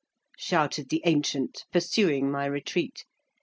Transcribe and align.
shouted 0.39 0.89
the 0.89 1.03
ancient, 1.05 1.63
pursuing 1.71 2.31
my 2.31 2.43
retreat. 2.45 3.05